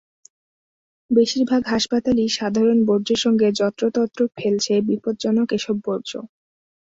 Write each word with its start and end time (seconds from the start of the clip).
বেশির 1.11 1.43
ভাগ 1.49 1.61
হাসপাতালই 1.67 2.27
সাধারণ 2.37 2.79
বর্জ্যের 2.87 3.19
সঙ্গে 3.25 3.47
যত্রতত্র 3.59 4.19
ফেলছে 4.37 4.73
বিপজ্জনক 4.89 5.47
এসব 5.57 5.75
বর্জ্য। 5.85 6.11